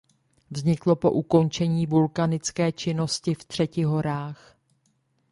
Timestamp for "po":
0.95-1.11